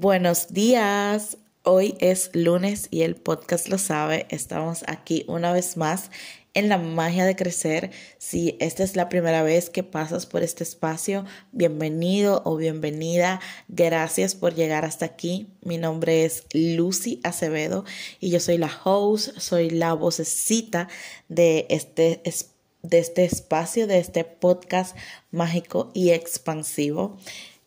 Buenos 0.00 0.54
días. 0.54 1.36
Hoy 1.62 1.94
es 2.00 2.30
lunes 2.32 2.88
y 2.90 3.02
el 3.02 3.16
podcast 3.16 3.68
lo 3.68 3.76
sabe. 3.76 4.24
Estamos 4.30 4.82
aquí 4.86 5.26
una 5.28 5.52
vez 5.52 5.76
más 5.76 6.10
en 6.54 6.70
la 6.70 6.78
magia 6.78 7.26
de 7.26 7.36
crecer. 7.36 7.90
Si 8.16 8.56
esta 8.60 8.82
es 8.82 8.96
la 8.96 9.10
primera 9.10 9.42
vez 9.42 9.68
que 9.68 9.82
pasas 9.82 10.24
por 10.24 10.42
este 10.42 10.64
espacio, 10.64 11.26
bienvenido 11.52 12.40
o 12.46 12.56
bienvenida. 12.56 13.42
Gracias 13.68 14.34
por 14.34 14.54
llegar 14.54 14.86
hasta 14.86 15.04
aquí. 15.04 15.48
Mi 15.60 15.76
nombre 15.76 16.24
es 16.24 16.46
Lucy 16.54 17.20
Acevedo 17.22 17.84
y 18.20 18.30
yo 18.30 18.40
soy 18.40 18.56
la 18.56 18.72
host, 18.82 19.36
soy 19.36 19.68
la 19.68 19.92
vocecita 19.92 20.88
de 21.28 21.66
este, 21.68 22.22
de 22.80 22.98
este 22.98 23.24
espacio, 23.26 23.86
de 23.86 23.98
este 23.98 24.24
podcast 24.24 24.96
mágico 25.30 25.90
y 25.92 26.12
expansivo. 26.12 27.18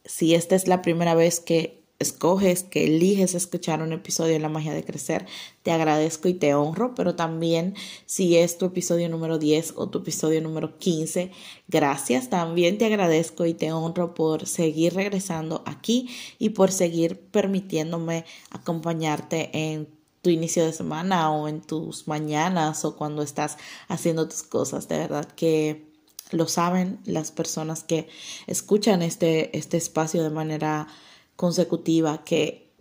Si 0.04 0.34
esta 0.34 0.56
es 0.56 0.68
la 0.68 0.82
primera 0.82 1.14
vez 1.14 1.40
que 1.40 1.83
escoges, 2.04 2.64
que 2.64 2.86
eliges 2.86 3.34
escuchar 3.34 3.82
un 3.82 3.92
episodio 3.92 4.34
de 4.34 4.40
La 4.40 4.50
Magia 4.50 4.74
de 4.74 4.84
Crecer, 4.84 5.26
te 5.64 5.72
agradezco 5.72 6.28
y 6.28 6.36
te 6.36 6.54
honro, 6.54 6.94
pero 6.94 7.16
también 7.16 7.74
si 8.06 8.38
es 8.38 8.58
tu 8.58 8.66
episodio 8.68 9.10
número 9.10 9.40
10 9.40 9.74
o 9.78 9.90
tu 9.90 10.00
episodio 10.00 10.42
número 10.42 10.78
15, 10.78 11.32
gracias, 11.68 12.30
también 12.30 12.78
te 12.78 12.86
agradezco 12.86 13.46
y 13.46 13.54
te 13.54 13.72
honro 13.72 14.14
por 14.14 14.46
seguir 14.46 14.94
regresando 14.94 15.64
aquí 15.66 16.10
y 16.38 16.50
por 16.50 16.72
seguir 16.72 17.20
permitiéndome 17.20 18.26
acompañarte 18.52 19.50
en 19.54 19.88
tu 20.22 20.30
inicio 20.30 20.66
de 20.66 20.74
semana 20.74 21.32
o 21.32 21.48
en 21.48 21.62
tus 21.62 22.08
mañanas 22.08 22.86
o 22.86 22.96
cuando 22.96 23.22
estás 23.24 23.58
haciendo 23.90 24.28
tus 24.28 24.44
cosas. 24.44 24.88
De 24.88 24.98
verdad 24.98 25.26
que 25.26 25.92
lo 26.32 26.48
saben 26.48 27.00
las 27.06 27.32
personas 27.32 27.84
que 27.84 28.08
escuchan 28.48 29.02
este, 29.02 29.56
este 29.58 29.78
espacio 29.78 30.24
de 30.24 30.30
manera 30.30 30.88
consecutiva 31.36 32.24
que 32.24 32.72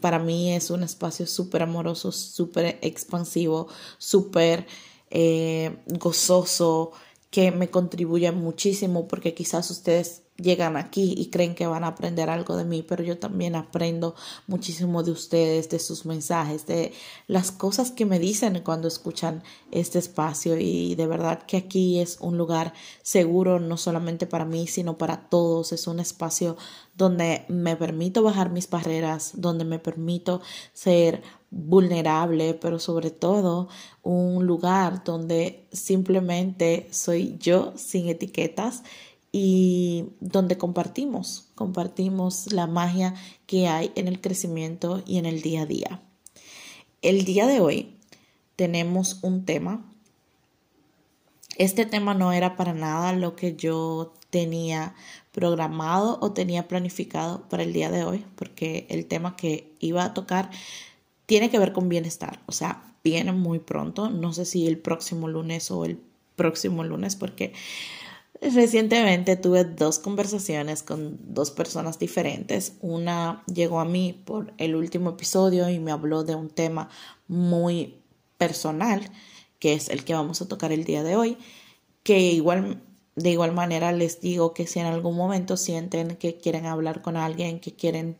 para 0.00 0.18
mí 0.18 0.52
es 0.54 0.70
un 0.70 0.82
espacio 0.82 1.26
súper 1.26 1.62
amoroso, 1.62 2.12
súper 2.12 2.78
expansivo, 2.82 3.68
súper 3.98 4.66
eh, 5.10 5.78
gozoso, 5.86 6.92
que 7.30 7.50
me 7.50 7.68
contribuye 7.70 8.30
muchísimo 8.32 9.06
porque 9.08 9.34
quizás 9.34 9.70
ustedes 9.70 10.22
llegan 10.40 10.76
aquí 10.76 11.14
y 11.16 11.30
creen 11.30 11.54
que 11.54 11.66
van 11.66 11.84
a 11.84 11.88
aprender 11.88 12.30
algo 12.30 12.56
de 12.56 12.64
mí, 12.64 12.82
pero 12.82 13.02
yo 13.02 13.18
también 13.18 13.56
aprendo 13.56 14.14
muchísimo 14.46 15.02
de 15.02 15.10
ustedes, 15.10 15.68
de 15.68 15.78
sus 15.80 16.06
mensajes, 16.06 16.66
de 16.66 16.92
las 17.26 17.50
cosas 17.50 17.90
que 17.90 18.06
me 18.06 18.18
dicen 18.18 18.62
cuando 18.64 18.88
escuchan 18.88 19.42
este 19.72 19.98
espacio. 19.98 20.56
Y 20.56 20.94
de 20.94 21.06
verdad 21.06 21.42
que 21.42 21.56
aquí 21.56 21.98
es 22.00 22.18
un 22.20 22.38
lugar 22.38 22.72
seguro 23.02 23.58
no 23.58 23.76
solamente 23.76 24.26
para 24.26 24.44
mí, 24.44 24.66
sino 24.68 24.96
para 24.96 25.28
todos, 25.28 25.72
es 25.72 25.86
un 25.86 25.98
espacio 25.98 26.56
donde 26.94 27.44
me 27.48 27.76
permito 27.76 28.22
bajar 28.22 28.50
mis 28.50 28.70
barreras, 28.70 29.32
donde 29.34 29.64
me 29.64 29.78
permito 29.78 30.40
ser 30.72 31.22
vulnerable, 31.50 32.54
pero 32.54 32.78
sobre 32.78 33.10
todo 33.10 33.68
un 34.02 34.46
lugar 34.46 35.02
donde 35.04 35.66
simplemente 35.72 36.88
soy 36.90 37.36
yo 37.38 37.72
sin 37.76 38.08
etiquetas 38.08 38.82
y 39.32 40.06
donde 40.20 40.56
compartimos, 40.56 41.48
compartimos 41.54 42.52
la 42.52 42.66
magia 42.66 43.14
que 43.46 43.68
hay 43.68 43.92
en 43.94 44.08
el 44.08 44.20
crecimiento 44.20 45.02
y 45.06 45.18
en 45.18 45.26
el 45.26 45.42
día 45.42 45.62
a 45.62 45.66
día. 45.66 46.02
El 47.02 47.24
día 47.24 47.46
de 47.46 47.60
hoy 47.60 47.96
tenemos 48.56 49.18
un 49.22 49.44
tema. 49.44 49.84
Este 51.56 51.86
tema 51.86 52.14
no 52.14 52.32
era 52.32 52.56
para 52.56 52.72
nada 52.72 53.12
lo 53.12 53.36
que 53.36 53.54
yo 53.54 54.14
tenía 54.30 54.94
programado 55.32 56.18
o 56.20 56.32
tenía 56.32 56.68
planificado 56.68 57.48
para 57.48 57.62
el 57.62 57.72
día 57.72 57.90
de 57.90 58.04
hoy, 58.04 58.24
porque 58.34 58.86
el 58.90 59.06
tema 59.06 59.36
que 59.36 59.72
iba 59.78 60.04
a 60.04 60.14
tocar 60.14 60.50
tiene 61.26 61.50
que 61.50 61.58
ver 61.58 61.72
con 61.72 61.88
bienestar, 61.88 62.40
o 62.46 62.52
sea, 62.52 62.94
viene 63.04 63.32
muy 63.32 63.58
pronto, 63.58 64.08
no 64.08 64.32
sé 64.32 64.44
si 64.44 64.66
el 64.66 64.78
próximo 64.78 65.28
lunes 65.28 65.70
o 65.70 65.84
el 65.84 66.00
próximo 66.36 66.84
lunes, 66.84 67.16
porque 67.16 67.52
Recientemente 68.40 69.36
tuve 69.36 69.64
dos 69.64 69.98
conversaciones 69.98 70.82
con 70.84 71.18
dos 71.34 71.50
personas 71.50 71.98
diferentes. 71.98 72.74
Una 72.80 73.42
llegó 73.52 73.80
a 73.80 73.84
mí 73.84 74.12
por 74.24 74.54
el 74.58 74.76
último 74.76 75.10
episodio 75.10 75.68
y 75.68 75.80
me 75.80 75.90
habló 75.90 76.22
de 76.22 76.36
un 76.36 76.48
tema 76.48 76.88
muy 77.26 78.00
personal, 78.36 79.10
que 79.58 79.72
es 79.72 79.88
el 79.88 80.04
que 80.04 80.14
vamos 80.14 80.40
a 80.40 80.46
tocar 80.48 80.70
el 80.70 80.84
día 80.84 81.02
de 81.02 81.16
hoy, 81.16 81.36
que 82.04 82.20
igual 82.20 82.80
de 83.16 83.30
igual 83.30 83.52
manera 83.52 83.90
les 83.90 84.20
digo 84.20 84.54
que 84.54 84.68
si 84.68 84.78
en 84.78 84.86
algún 84.86 85.16
momento 85.16 85.56
sienten 85.56 86.16
que 86.16 86.36
quieren 86.38 86.66
hablar 86.66 87.02
con 87.02 87.16
alguien, 87.16 87.58
que 87.58 87.74
quieren 87.74 88.16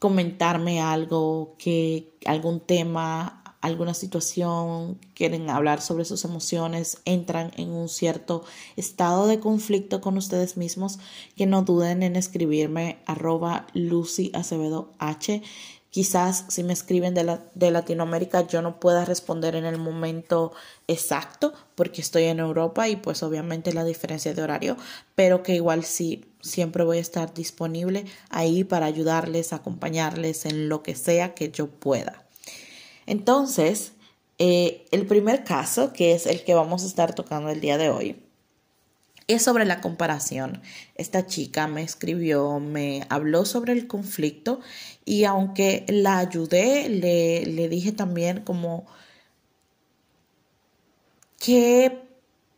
comentarme 0.00 0.80
algo, 0.80 1.54
que 1.58 2.12
algún 2.26 2.58
tema 2.58 3.43
alguna 3.64 3.94
situación, 3.94 4.98
quieren 5.14 5.48
hablar 5.48 5.80
sobre 5.80 6.04
sus 6.04 6.24
emociones, 6.24 6.98
entran 7.06 7.50
en 7.56 7.70
un 7.70 7.88
cierto 7.88 8.44
estado 8.76 9.26
de 9.26 9.40
conflicto 9.40 10.02
con 10.02 10.18
ustedes 10.18 10.58
mismos, 10.58 10.98
que 11.34 11.46
no 11.46 11.62
duden 11.62 12.02
en 12.02 12.16
escribirme 12.16 12.98
arroba 13.06 13.66
Lucy 13.72 14.30
Acevedo 14.34 14.92
H. 14.98 15.42
Quizás 15.88 16.44
si 16.48 16.62
me 16.62 16.74
escriben 16.74 17.14
de, 17.14 17.24
la, 17.24 17.44
de 17.54 17.70
Latinoamérica 17.70 18.46
yo 18.46 18.60
no 18.60 18.80
pueda 18.80 19.06
responder 19.06 19.54
en 19.54 19.64
el 19.64 19.78
momento 19.78 20.52
exacto 20.86 21.54
porque 21.74 22.02
estoy 22.02 22.24
en 22.24 22.40
Europa 22.40 22.88
y 22.88 22.96
pues 22.96 23.22
obviamente 23.22 23.72
la 23.72 23.84
diferencia 23.84 24.34
de 24.34 24.42
horario, 24.42 24.76
pero 25.14 25.42
que 25.42 25.54
igual 25.54 25.84
sí 25.84 26.24
siempre 26.42 26.84
voy 26.84 26.98
a 26.98 27.00
estar 27.00 27.32
disponible 27.32 28.04
ahí 28.28 28.62
para 28.64 28.84
ayudarles, 28.86 29.54
acompañarles 29.54 30.44
en 30.44 30.68
lo 30.68 30.82
que 30.82 30.94
sea 30.96 31.32
que 31.32 31.50
yo 31.50 31.68
pueda. 31.68 32.23
Entonces, 33.06 33.92
eh, 34.38 34.86
el 34.90 35.06
primer 35.06 35.44
caso, 35.44 35.92
que 35.92 36.12
es 36.12 36.26
el 36.26 36.44
que 36.44 36.54
vamos 36.54 36.82
a 36.84 36.86
estar 36.86 37.14
tocando 37.14 37.50
el 37.50 37.60
día 37.60 37.78
de 37.78 37.90
hoy, 37.90 38.24
es 39.26 39.42
sobre 39.42 39.64
la 39.64 39.80
comparación. 39.80 40.60
Esta 40.96 41.26
chica 41.26 41.66
me 41.66 41.82
escribió, 41.82 42.60
me 42.60 43.06
habló 43.08 43.44
sobre 43.44 43.72
el 43.72 43.86
conflicto 43.86 44.60
y 45.04 45.24
aunque 45.24 45.84
la 45.88 46.18
ayudé, 46.18 46.88
le, 46.88 47.46
le 47.46 47.68
dije 47.68 47.92
también 47.92 48.42
como 48.42 48.86
que, 51.38 52.02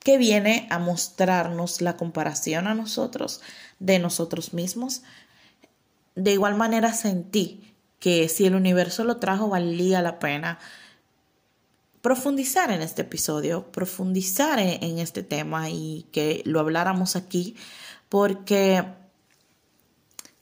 que 0.00 0.18
viene 0.18 0.66
a 0.70 0.78
mostrarnos 0.78 1.80
la 1.80 1.96
comparación 1.96 2.66
a 2.66 2.74
nosotros 2.74 3.40
de 3.78 3.98
nosotros 3.98 4.52
mismos. 4.52 5.02
De 6.14 6.32
igual 6.32 6.56
manera 6.56 6.92
sentí 6.94 7.75
que 8.06 8.28
si 8.28 8.47
el 8.47 8.55
universo 8.55 9.03
lo 9.03 9.17
trajo 9.17 9.49
valía 9.49 10.00
la 10.00 10.21
pena 10.21 10.61
profundizar 12.03 12.71
en 12.71 12.81
este 12.81 13.03
episodio, 13.03 13.72
profundizar 13.72 14.61
en, 14.61 15.00
este 15.00 15.25
tema 15.25 15.71
y 15.71 16.06
que 16.12 16.41
lo 16.44 16.61
habláramos 16.61 17.17
aquí, 17.17 17.56
porque 18.09 18.84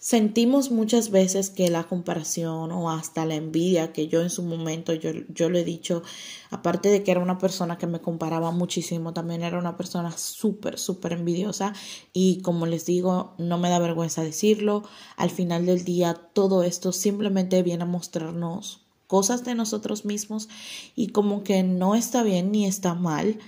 sentimos 0.05 0.71
muchas 0.71 1.11
veces 1.11 1.49
que 1.49 1.71
la 1.71 1.85
comparación 1.85 2.73
o 2.73 2.91
hasta 2.91 3.25
la 3.25 3.37
envidia, 3.37 3.95
que 3.95 4.07
yo 4.07 4.21
en 4.21 4.29
su 4.29 4.43
momento, 4.43 4.93
yo, 4.93 5.13
yo 5.31 5.49
lo 5.49 5.57
he 5.57 5.65
dicho, 5.65 6.03
aparte 6.51 6.91
de 6.91 7.03
que 7.03 7.11
era 7.11 7.21
una 7.21 7.39
persona 7.39 7.79
que 7.79 7.87
me 7.87 8.03
comparaba 8.03 8.51
muchísimo, 8.51 9.15
también 9.15 9.43
era 9.43 9.59
una 9.59 9.79
persona 9.79 10.13
súper, 10.13 10.79
súper 10.79 11.15
envidiosa 11.15 11.73
y 12.13 12.43
como 12.43 12.67
les 12.67 12.85
digo, 12.85 13.33
no 13.39 13.57
me 13.57 13.71
da 13.71 13.79
vergüenza 13.79 14.23
decirlo, 14.23 14.83
al 15.17 15.31
final 15.31 15.65
del 15.65 15.85
día 15.85 16.13
todo 16.35 16.65
esto 16.65 16.93
simplemente 16.93 17.63
viene 17.63 17.85
a 17.85 17.87
mostrarnos 17.87 18.83
cosas 19.07 19.43
de 19.43 19.55
nosotros 19.55 20.05
mismos 20.05 20.51
y 20.95 21.09
como 21.09 21.45
que 21.45 21.63
no 21.63 21.95
está 21.95 22.23
bien 22.23 22.53
ni 22.53 22.67
está 22.67 22.93
mal 22.93 23.39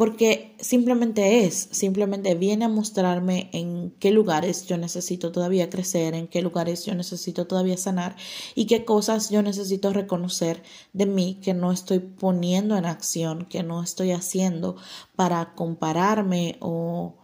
porque 0.00 0.56
simplemente 0.58 1.44
es, 1.44 1.68
simplemente 1.72 2.34
viene 2.34 2.64
a 2.64 2.70
mostrarme 2.70 3.50
en 3.52 3.90
qué 3.98 4.12
lugares 4.12 4.66
yo 4.66 4.78
necesito 4.78 5.30
todavía 5.30 5.68
crecer, 5.68 6.14
en 6.14 6.26
qué 6.26 6.40
lugares 6.40 6.86
yo 6.86 6.94
necesito 6.94 7.46
todavía 7.46 7.76
sanar 7.76 8.16
y 8.54 8.64
qué 8.64 8.86
cosas 8.86 9.28
yo 9.28 9.42
necesito 9.42 9.92
reconocer 9.92 10.62
de 10.94 11.04
mí 11.04 11.38
que 11.42 11.52
no 11.52 11.70
estoy 11.70 11.98
poniendo 11.98 12.78
en 12.78 12.86
acción, 12.86 13.44
que 13.44 13.62
no 13.62 13.82
estoy 13.82 14.12
haciendo 14.12 14.76
para 15.16 15.52
compararme 15.54 16.56
o 16.60 17.16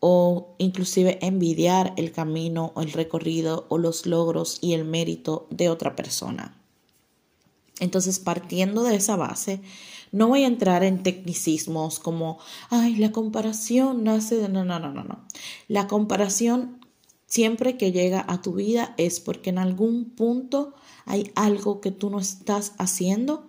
o 0.00 0.54
inclusive 0.58 1.18
envidiar 1.22 1.94
el 1.96 2.12
camino 2.12 2.74
el 2.76 2.92
recorrido 2.92 3.64
o 3.70 3.78
los 3.78 4.04
logros 4.04 4.58
y 4.60 4.74
el 4.74 4.84
mérito 4.84 5.46
de 5.48 5.70
otra 5.70 5.96
persona. 5.96 6.54
Entonces, 7.80 8.18
partiendo 8.18 8.82
de 8.82 8.96
esa 8.96 9.16
base, 9.16 9.62
no 10.12 10.28
voy 10.28 10.44
a 10.44 10.46
entrar 10.46 10.82
en 10.84 11.02
tecnicismos 11.02 11.98
como, 11.98 12.38
ay, 12.70 12.96
la 12.96 13.12
comparación 13.12 14.04
nace 14.04 14.36
de... 14.36 14.48
No, 14.48 14.64
no, 14.64 14.78
no, 14.78 14.92
no, 14.92 15.04
no. 15.04 15.24
La 15.68 15.86
comparación 15.86 16.78
siempre 17.26 17.76
que 17.76 17.92
llega 17.92 18.24
a 18.26 18.42
tu 18.42 18.54
vida 18.54 18.94
es 18.96 19.20
porque 19.20 19.50
en 19.50 19.58
algún 19.58 20.06
punto 20.06 20.74
hay 21.04 21.30
algo 21.34 21.80
que 21.80 21.90
tú 21.90 22.10
no 22.10 22.18
estás 22.18 22.72
haciendo, 22.78 23.46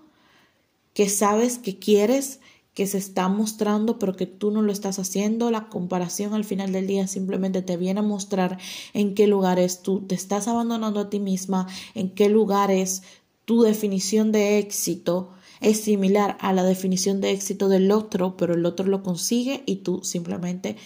que 0.94 1.10
sabes 1.10 1.58
que 1.58 1.80
quieres, 1.80 2.40
que 2.74 2.88
se 2.88 2.98
está 2.98 3.28
mostrando 3.28 4.00
pero 4.00 4.16
que 4.16 4.26
tú 4.26 4.52
no 4.52 4.62
lo 4.62 4.72
estás 4.72 5.00
haciendo. 5.00 5.52
La 5.52 5.70
comparación 5.70 6.34
al 6.34 6.46
final 6.46 6.72
del 6.72 6.88
día 6.88 7.08
simplemente 7.08 7.62
te 7.62 7.78
viene 7.78 8.02
a 8.02 8.04
mostrar 8.04 8.58
en 8.94 9.16
qué 9.16 9.28
lugares 9.28 9.82
tú 9.82 10.02
te 10.02 10.16
estás 10.16 10.48
abandonando 10.48 11.00
a 11.00 11.10
ti 11.10 11.20
misma, 11.20 11.68
en 11.96 12.10
qué 12.14 12.30
lugares 12.30 13.04
tu 13.46 13.64
definición 13.64 14.32
de 14.32 14.60
éxito 14.60 15.32
es 15.62 15.82
similar 15.82 16.38
a 16.40 16.54
la 16.54 16.64
definición 16.64 17.22
de 17.22 17.32
éxito 17.32 17.70
del 17.70 17.92
otro, 17.92 18.38
pero 18.38 18.54
el 18.54 18.66
otro 18.66 18.88
lo 18.88 19.04
consigue 19.04 19.64
y 19.66 19.78
tú 19.78 20.02
simplemente 20.04 20.78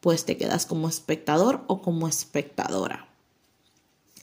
pues 0.00 0.24
te 0.24 0.36
quedas 0.36 0.66
como 0.66 0.88
espectador 0.88 1.64
o 1.68 1.80
como 1.80 2.08
espectadora. 2.08 3.08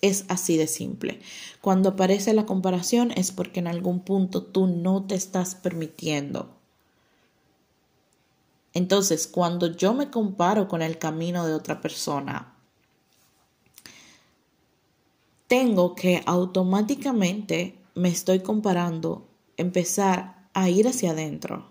Es 0.01 0.25
así 0.27 0.57
de 0.57 0.67
simple. 0.67 1.19
Cuando 1.61 1.89
aparece 1.89 2.33
la 2.33 2.45
comparación 2.45 3.11
es 3.11 3.31
porque 3.31 3.59
en 3.59 3.67
algún 3.67 3.99
punto 4.01 4.43
tú 4.43 4.67
no 4.67 5.03
te 5.03 5.15
estás 5.15 5.55
permitiendo. 5.55 6.49
Entonces, 8.73 9.27
cuando 9.27 9.67
yo 9.67 9.93
me 9.93 10.09
comparo 10.09 10.67
con 10.67 10.81
el 10.81 10.97
camino 10.97 11.45
de 11.45 11.53
otra 11.53 11.81
persona, 11.81 12.53
tengo 15.47 15.95
que 15.95 16.21
automáticamente 16.25 17.79
me 17.95 18.09
estoy 18.09 18.41
comparando, 18.41 19.28
empezar 19.59 20.49
a 20.53 20.69
ir 20.69 20.87
hacia 20.87 21.11
adentro. 21.11 21.69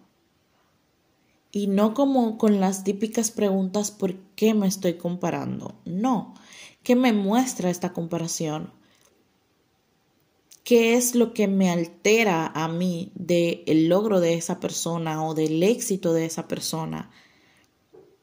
Y 1.51 1.67
no 1.67 1.95
como 1.95 2.39
con 2.39 2.61
las 2.61 2.85
típicas 2.85 3.31
preguntas 3.31 3.91
¿por 3.91 4.15
qué 4.37 4.55
me 4.55 4.67
estoy 4.67 4.95
comparando? 4.95 5.75
No, 5.85 6.35
¿Qué 6.89 6.97
me 6.97 7.13
muestra 7.13 7.69
esta 7.69 7.93
comparación? 7.93 8.73
¿Qué 10.65 10.95
es 10.95 11.15
lo 11.15 11.35
que 11.35 11.47
me 11.47 11.71
altera 11.71 12.47
a 12.47 12.67
mí 12.67 13.13
del 13.15 13.91
logro 13.91 14.21
de 14.21 14.33
esa 14.33 14.59
persona 14.59 15.23
o 15.23 15.35
del 15.35 15.63
éxito 15.63 16.15
de 16.15 16.25
esa 16.25 16.49
persona? 16.49 17.11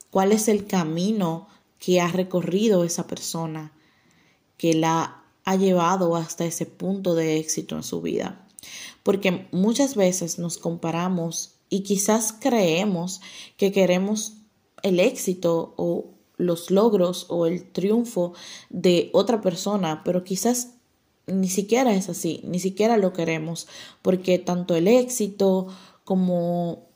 ¿Cuál 0.10 0.32
es 0.32 0.48
el 0.48 0.66
camino 0.66 1.48
que 1.78 2.02
ha 2.02 2.08
recorrido 2.08 2.84
esa 2.84 3.06
persona 3.06 3.72
que 4.58 4.74
la 4.74 5.24
ha 5.44 5.56
llevado 5.56 6.16
hasta 6.16 6.46
ese 6.46 6.66
punto 6.66 7.14
de 7.14 7.38
éxito 7.38 7.76
en 7.76 7.84
su 7.84 8.02
vida? 8.02 8.48
Porque 9.06 9.48
muchas 9.52 9.94
veces 9.94 10.40
nos 10.40 10.57
comparamos 10.57 11.57
y 11.69 11.81
quizás 11.81 12.34
creemos 12.34 13.22
que 13.56 13.72
queremos 13.72 14.34
el 14.81 15.00
éxito 15.00 15.75
o 15.78 16.06
los 16.38 16.72
logros 16.72 17.28
o 17.30 17.46
el 17.46 17.72
triunfo 17.72 18.34
de 18.72 19.12
otra 19.13 19.42
persona, 19.42 20.02
pero 20.04 20.24
quizás 20.24 20.72
ni 21.28 21.50
siquiera 21.50 21.94
es 21.94 22.10
así, 22.10 22.42
ni 22.46 22.60
siquiera 22.60 22.98
lo 22.98 23.13
queremos, 23.13 23.68
porque 24.02 24.40
tanto 24.40 24.75
el 24.75 24.88
éxito 24.88 25.68
como 26.04 26.88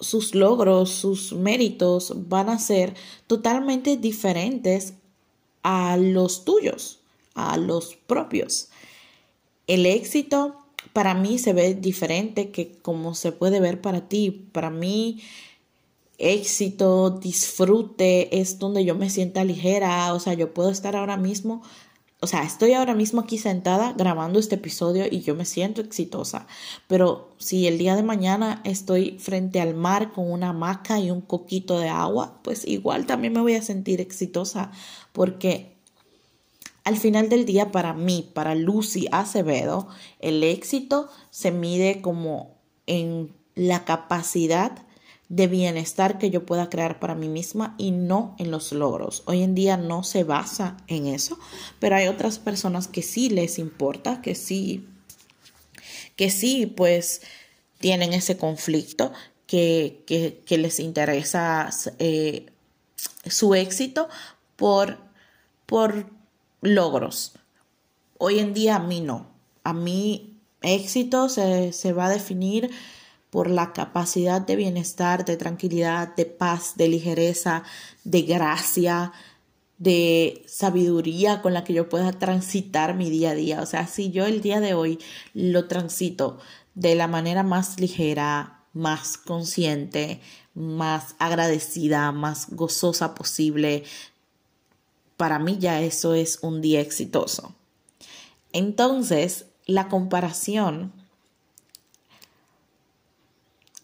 sus 0.00 0.34
logros, 0.34 0.90
sus 0.90 1.32
méritos 1.32 2.12
van 2.28 2.48
a 2.48 2.58
ser 2.58 2.96
totalmente 3.28 3.96
diferentes 3.96 4.94
a 5.62 5.96
los 5.96 6.44
tuyos, 6.44 6.98
a 7.34 7.56
los 7.56 7.94
propios. 7.94 8.70
El 9.68 9.86
éxito 9.86 10.56
para 10.98 11.14
mí 11.14 11.38
se 11.38 11.52
ve 11.52 11.74
diferente 11.74 12.50
que 12.50 12.72
como 12.82 13.14
se 13.14 13.30
puede 13.30 13.60
ver 13.60 13.80
para 13.80 14.08
ti. 14.08 14.48
Para 14.50 14.68
mí 14.68 15.20
éxito, 16.18 17.10
disfrute, 17.10 18.40
es 18.40 18.58
donde 18.58 18.84
yo 18.84 18.96
me 18.96 19.08
sienta 19.08 19.44
ligera, 19.44 20.12
o 20.12 20.18
sea, 20.18 20.34
yo 20.34 20.52
puedo 20.52 20.70
estar 20.70 20.96
ahora 20.96 21.16
mismo, 21.16 21.62
o 22.18 22.26
sea, 22.26 22.42
estoy 22.42 22.72
ahora 22.72 22.96
mismo 22.96 23.20
aquí 23.20 23.38
sentada 23.38 23.92
grabando 23.92 24.40
este 24.40 24.56
episodio 24.56 25.04
y 25.08 25.20
yo 25.20 25.36
me 25.36 25.44
siento 25.44 25.80
exitosa, 25.82 26.48
pero 26.88 27.30
si 27.38 27.68
el 27.68 27.78
día 27.78 27.94
de 27.94 28.02
mañana 28.02 28.60
estoy 28.64 29.20
frente 29.20 29.60
al 29.60 29.74
mar 29.74 30.10
con 30.10 30.28
una 30.28 30.48
hamaca 30.48 30.98
y 30.98 31.12
un 31.12 31.20
coquito 31.20 31.78
de 31.78 31.90
agua, 31.90 32.40
pues 32.42 32.66
igual 32.66 33.06
también 33.06 33.34
me 33.34 33.40
voy 33.40 33.54
a 33.54 33.62
sentir 33.62 34.00
exitosa, 34.00 34.72
porque 35.12 35.77
al 36.88 36.96
final 36.96 37.28
del 37.28 37.44
día 37.44 37.70
para 37.70 37.92
mí, 37.92 38.30
para 38.32 38.54
Lucy 38.54 39.08
Acevedo, 39.12 39.88
el 40.20 40.42
éxito 40.42 41.10
se 41.28 41.50
mide 41.50 42.00
como 42.00 42.56
en 42.86 43.30
la 43.54 43.84
capacidad 43.84 44.86
de 45.28 45.48
bienestar 45.48 46.16
que 46.16 46.30
yo 46.30 46.46
pueda 46.46 46.70
crear 46.70 46.98
para 46.98 47.14
mí 47.14 47.28
misma 47.28 47.74
y 47.76 47.90
no 47.90 48.34
en 48.38 48.50
los 48.50 48.72
logros. 48.72 49.22
Hoy 49.26 49.42
en 49.42 49.54
día 49.54 49.76
no 49.76 50.02
se 50.02 50.24
basa 50.24 50.78
en 50.86 51.08
eso, 51.08 51.38
pero 51.78 51.96
hay 51.96 52.08
otras 52.08 52.38
personas 52.38 52.88
que 52.88 53.02
sí 53.02 53.28
les 53.28 53.58
importa, 53.58 54.22
que 54.22 54.34
sí, 54.34 54.88
que 56.16 56.30
sí, 56.30 56.64
pues 56.64 57.20
tienen 57.80 58.14
ese 58.14 58.38
conflicto, 58.38 59.12
que, 59.46 60.04
que, 60.06 60.58
les 60.58 60.80
interesa 60.80 61.68
eh, 61.98 62.46
su 63.26 63.54
éxito 63.54 64.08
por, 64.56 64.98
por 65.66 66.17
logros. 66.60 67.34
Hoy 68.18 68.38
en 68.38 68.54
día 68.54 68.76
a 68.76 68.80
mí 68.80 69.00
no. 69.00 69.28
A 69.64 69.72
mí 69.72 70.40
éxito 70.62 71.28
se, 71.28 71.72
se 71.72 71.92
va 71.92 72.06
a 72.06 72.10
definir 72.10 72.70
por 73.30 73.50
la 73.50 73.72
capacidad 73.72 74.40
de 74.40 74.56
bienestar, 74.56 75.24
de 75.24 75.36
tranquilidad, 75.36 76.14
de 76.16 76.24
paz, 76.24 76.74
de 76.76 76.88
ligereza, 76.88 77.62
de 78.04 78.22
gracia, 78.22 79.12
de 79.78 80.44
sabiduría 80.46 81.40
con 81.40 81.54
la 81.54 81.64
que 81.64 81.72
yo 81.72 81.88
pueda 81.88 82.12
transitar 82.12 82.94
mi 82.94 83.10
día 83.10 83.30
a 83.30 83.34
día. 83.34 83.62
O 83.62 83.66
sea, 83.66 83.86
si 83.86 84.10
yo 84.10 84.26
el 84.26 84.40
día 84.40 84.60
de 84.60 84.74
hoy 84.74 84.98
lo 85.34 85.68
transito 85.68 86.38
de 86.74 86.94
la 86.94 87.06
manera 87.06 87.42
más 87.42 87.78
ligera, 87.78 88.64
más 88.72 89.16
consciente, 89.16 90.20
más 90.54 91.14
agradecida, 91.18 92.10
más 92.12 92.48
gozosa 92.50 93.14
posible, 93.14 93.84
para 95.18 95.40
mí 95.40 95.58
ya 95.58 95.82
eso 95.82 96.14
es 96.14 96.38
un 96.42 96.62
día 96.62 96.80
exitoso. 96.80 97.52
Entonces, 98.52 99.46
la 99.66 99.88
comparación 99.88 100.92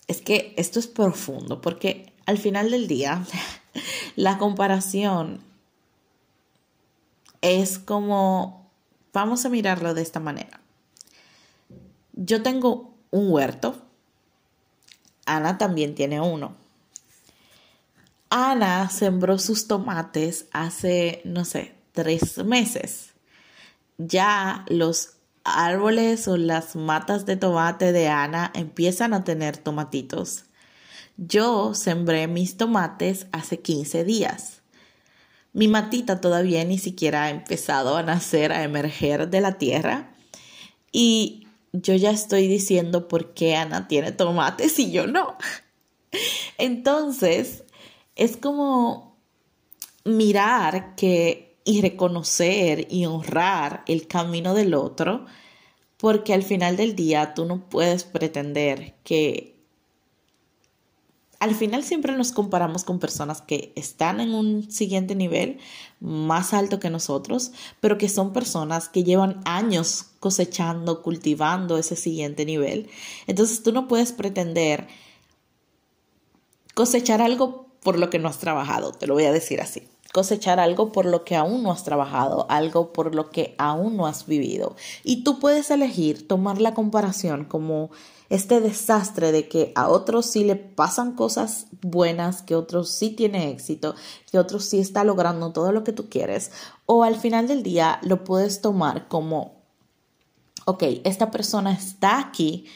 es 0.06 0.22
que 0.22 0.54
esto 0.56 0.78
es 0.78 0.86
profundo 0.86 1.60
porque 1.60 2.12
al 2.24 2.38
final 2.38 2.70
del 2.70 2.86
día 2.86 3.26
la 4.16 4.38
comparación 4.38 5.40
es 7.42 7.80
como, 7.80 8.70
vamos 9.12 9.44
a 9.44 9.48
mirarlo 9.48 9.92
de 9.92 10.02
esta 10.02 10.20
manera. 10.20 10.60
Yo 12.12 12.44
tengo 12.44 12.94
un 13.10 13.32
huerto, 13.32 13.82
Ana 15.26 15.58
también 15.58 15.96
tiene 15.96 16.20
uno. 16.20 16.63
Ana 18.36 18.90
sembró 18.90 19.38
sus 19.38 19.68
tomates 19.68 20.46
hace, 20.50 21.22
no 21.24 21.44
sé, 21.44 21.76
tres 21.92 22.38
meses. 22.38 23.10
Ya 23.96 24.64
los 24.68 25.18
árboles 25.44 26.26
o 26.26 26.36
las 26.36 26.74
matas 26.74 27.26
de 27.26 27.36
tomate 27.36 27.92
de 27.92 28.08
Ana 28.08 28.50
empiezan 28.56 29.14
a 29.14 29.22
tener 29.22 29.56
tomatitos. 29.56 30.46
Yo 31.16 31.74
sembré 31.74 32.26
mis 32.26 32.56
tomates 32.56 33.28
hace 33.30 33.60
15 33.60 34.02
días. 34.02 34.62
Mi 35.52 35.68
matita 35.68 36.20
todavía 36.20 36.64
ni 36.64 36.78
siquiera 36.78 37.26
ha 37.26 37.30
empezado 37.30 37.96
a 37.96 38.02
nacer, 38.02 38.50
a 38.50 38.64
emerger 38.64 39.30
de 39.30 39.42
la 39.42 39.58
tierra. 39.58 40.12
Y 40.90 41.46
yo 41.72 41.94
ya 41.94 42.10
estoy 42.10 42.48
diciendo 42.48 43.06
por 43.06 43.32
qué 43.32 43.54
Ana 43.54 43.86
tiene 43.86 44.10
tomates 44.10 44.76
y 44.80 44.90
yo 44.90 45.06
no. 45.06 45.38
Entonces, 46.58 47.62
es 48.16 48.36
como 48.36 49.16
mirar 50.04 50.94
que 50.96 51.56
y 51.64 51.80
reconocer 51.80 52.86
y 52.90 53.06
honrar 53.06 53.84
el 53.86 54.06
camino 54.06 54.54
del 54.54 54.74
otro, 54.74 55.24
porque 55.96 56.34
al 56.34 56.42
final 56.42 56.76
del 56.76 56.94
día 56.94 57.34
tú 57.34 57.46
no 57.46 57.68
puedes 57.68 58.04
pretender 58.04 58.94
que 59.02 59.54
al 61.40 61.54
final 61.54 61.84
siempre 61.84 62.16
nos 62.16 62.32
comparamos 62.32 62.84
con 62.84 62.98
personas 62.98 63.42
que 63.42 63.72
están 63.76 64.20
en 64.20 64.34
un 64.34 64.70
siguiente 64.70 65.14
nivel 65.14 65.58
más 66.00 66.54
alto 66.54 66.80
que 66.80 66.88
nosotros, 66.88 67.52
pero 67.80 67.98
que 67.98 68.08
son 68.08 68.32
personas 68.32 68.88
que 68.88 69.04
llevan 69.04 69.40
años 69.44 70.06
cosechando, 70.20 71.02
cultivando 71.02 71.76
ese 71.76 71.96
siguiente 71.96 72.46
nivel. 72.46 72.88
Entonces 73.26 73.62
tú 73.62 73.72
no 73.72 73.88
puedes 73.88 74.12
pretender 74.12 74.88
cosechar 76.74 77.20
algo 77.20 77.63
por 77.84 77.98
lo 77.98 78.10
que 78.10 78.18
no 78.18 78.28
has 78.28 78.38
trabajado, 78.38 78.90
te 78.90 79.06
lo 79.06 79.14
voy 79.14 79.26
a 79.26 79.32
decir 79.32 79.60
así 79.60 79.86
cosechar 80.14 80.60
algo 80.60 80.92
por 80.92 81.06
lo 81.06 81.24
que 81.24 81.34
aún 81.34 81.64
no 81.64 81.72
has 81.72 81.82
trabajado, 81.82 82.46
algo 82.48 82.92
por 82.92 83.16
lo 83.16 83.30
que 83.30 83.56
aún 83.58 83.96
no 83.96 84.06
has 84.06 84.26
vivido. 84.26 84.76
Y 85.02 85.24
tú 85.24 85.40
puedes 85.40 85.72
elegir 85.72 86.28
tomar 86.28 86.60
la 86.60 86.72
comparación 86.72 87.44
como 87.44 87.90
este 88.30 88.60
desastre 88.60 89.32
de 89.32 89.48
que 89.48 89.72
a 89.74 89.88
otros 89.88 90.26
sí 90.26 90.44
le 90.44 90.54
pasan 90.54 91.16
cosas 91.16 91.66
buenas, 91.82 92.42
que 92.42 92.54
otros 92.54 92.90
sí 92.90 93.10
tiene 93.10 93.50
éxito, 93.50 93.96
que 94.30 94.38
otros 94.38 94.64
sí 94.66 94.78
está 94.78 95.02
logrando 95.02 95.52
todo 95.52 95.72
lo 95.72 95.82
que 95.82 95.92
tú 95.92 96.08
quieres, 96.08 96.52
o 96.86 97.02
al 97.02 97.16
final 97.16 97.48
del 97.48 97.64
día 97.64 97.98
lo 98.02 98.22
puedes 98.22 98.60
tomar 98.60 99.08
como, 99.08 99.64
ok, 100.64 100.84
esta 101.02 101.32
persona 101.32 101.72
está 101.72 102.20
aquí 102.20 102.66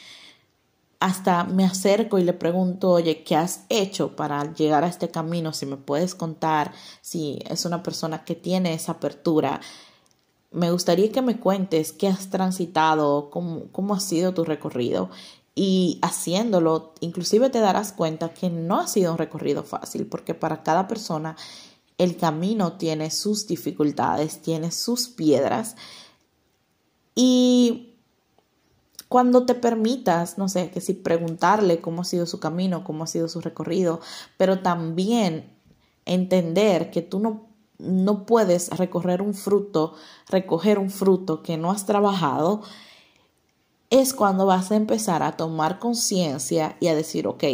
hasta 1.01 1.45
me 1.45 1.65
acerco 1.65 2.19
y 2.19 2.25
le 2.25 2.33
pregunto, 2.33 2.91
oye, 2.91 3.23
¿qué 3.23 3.37
has 3.37 3.65
hecho 3.69 4.17
para 4.17 4.53
llegar 4.53 4.83
a 4.83 4.89
este 4.89 5.11
camino? 5.11 5.53
Si 5.53 5.65
me 5.65 5.77
puedes 5.77 6.15
contar, 6.15 6.73
si 7.03 7.39
es 7.49 7.65
una 7.65 7.83
persona 7.83 8.25
que 8.25 8.35
tiene 8.35 8.75
esa 8.75 8.93
apertura. 8.93 9.61
Me 10.51 10.73
gustaría 10.73 11.13
que 11.13 11.23
me 11.23 11.39
cuentes 11.39 11.93
qué 11.93 12.09
has 12.09 12.31
transitado, 12.31 13.31
cómo, 13.31 13.65
cómo 13.71 13.95
ha 13.95 14.01
sido 14.01 14.35
tu 14.35 14.45
recorrido. 14.45 15.11
Y 15.55 15.99
haciéndolo, 16.03 16.95
inclusive 17.01 17.51
te 17.51 17.61
darás 17.61 17.93
cuenta 17.93 18.33
que 18.33 18.51
no 18.51 18.81
ha 18.81 18.87
sido 18.89 19.13
un 19.13 19.19
recorrido 19.19 19.63
fácil, 19.63 20.07
porque 20.07 20.35
para 20.35 20.63
cada 20.63 20.89
persona 20.89 21.37
el 21.97 22.17
camino 22.17 22.73
tiene 22.75 23.11
sus 23.11 23.47
dificultades, 23.47 24.41
tiene 24.41 24.73
sus 24.73 25.09
piedras. 25.09 25.77
Y 27.15 27.88
cuando 29.09 29.47
te 29.47 29.55
permitas, 29.55 30.37
no 30.37 30.49
sé, 30.49 30.71
que 30.71 30.81
si 30.81 30.93
preguntarle 30.93 31.81
cómo 31.81 32.03
ha 32.03 32.05
sido 32.05 32.27
su 32.27 32.41
camino, 32.41 32.85
cómo 32.85 33.05
ha 33.05 33.07
sido 33.07 33.29
su 33.29 33.41
recorrido, 33.41 34.01
pero 34.37 34.61
también 34.61 35.51
entender 36.05 36.91
que 36.91 37.01
tú 37.01 37.19
no, 37.19 37.47
no 37.79 38.27
puedes 38.27 38.71
recorrer 38.71 39.23
un 39.23 39.35
fruto, 39.35 39.95
recoger 40.29 40.79
un 40.79 40.91
fruto 40.91 41.43
que 41.43 41.57
no 41.57 41.71
has 41.71 41.87
trabajado, 41.87 42.63
es 43.91 44.13
cuando 44.13 44.45
vas 44.45 44.71
a 44.71 44.77
empezar 44.77 45.23
a 45.23 45.37
tomar 45.37 45.79
conciencia 45.79 46.77
y 46.79 46.89
a 46.89 46.95
decir, 46.95 47.27
ok, 47.27 47.45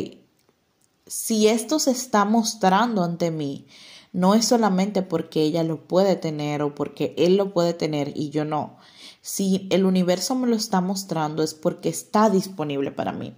si 1.07 1.47
esto 1.47 1.79
se 1.79 1.93
está 1.93 2.25
mostrando 2.25 3.05
ante 3.05 3.31
mí, 3.31 3.69
no 4.13 4.35
es 4.35 4.45
solamente 4.45 5.03
porque 5.03 5.43
ella 5.43 5.63
lo 5.63 5.87
puede 5.87 6.17
tener 6.17 6.63
o 6.63 6.75
porque 6.75 7.15
él 7.17 7.37
lo 7.37 7.53
puede 7.53 7.75
tener 7.75 8.17
y 8.17 8.31
yo 8.31 8.45
no 8.45 8.77
si 9.27 9.67
el 9.71 9.87
universo 9.87 10.35
me 10.35 10.47
lo 10.47 10.55
está 10.55 10.83
mostrando 10.83 11.43
es 11.43 11.55
porque 11.55 11.89
está 11.89 12.29
disponible 12.29 12.91
para 12.91 13.13
mí. 13.13 13.35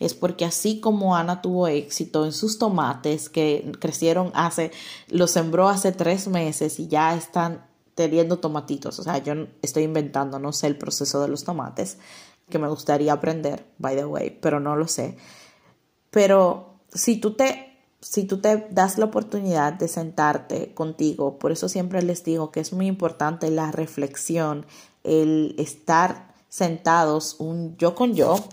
Es 0.00 0.12
porque 0.12 0.44
así 0.44 0.80
como 0.80 1.14
Ana 1.14 1.42
tuvo 1.42 1.68
éxito 1.68 2.24
en 2.24 2.32
sus 2.32 2.58
tomates 2.58 3.28
que 3.28 3.70
crecieron 3.78 4.32
hace, 4.34 4.72
los 5.06 5.30
sembró 5.30 5.68
hace 5.68 5.92
tres 5.92 6.26
meses 6.26 6.80
y 6.80 6.88
ya 6.88 7.14
están 7.14 7.64
teniendo 7.94 8.40
tomatitos. 8.40 8.98
O 8.98 9.04
sea, 9.04 9.18
yo 9.18 9.46
estoy 9.62 9.84
inventando, 9.84 10.40
no 10.40 10.52
sé 10.52 10.66
el 10.66 10.76
proceso 10.76 11.22
de 11.22 11.28
los 11.28 11.44
tomates, 11.44 11.98
que 12.50 12.58
me 12.58 12.66
gustaría 12.66 13.12
aprender, 13.12 13.64
by 13.78 13.94
the 13.94 14.06
way, 14.06 14.36
pero 14.42 14.58
no 14.58 14.74
lo 14.74 14.88
sé. 14.88 15.18
Pero 16.10 16.80
si 16.92 17.20
tú 17.20 17.34
te 17.34 17.68
si 18.00 18.24
tú 18.24 18.40
te 18.40 18.68
das 18.70 18.98
la 18.98 19.06
oportunidad 19.06 19.72
de 19.72 19.88
sentarte 19.88 20.72
contigo, 20.74 21.38
por 21.38 21.50
eso 21.50 21.68
siempre 21.68 22.02
les 22.02 22.22
digo 22.22 22.52
que 22.52 22.60
es 22.60 22.72
muy 22.72 22.86
importante 22.86 23.50
la 23.50 23.72
reflexión, 23.72 24.66
el 25.08 25.54
estar 25.58 26.34
sentados 26.48 27.36
un 27.38 27.76
yo 27.76 27.94
con 27.94 28.14
yo, 28.14 28.44